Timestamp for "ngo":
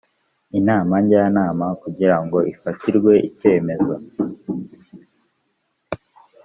2.23-2.37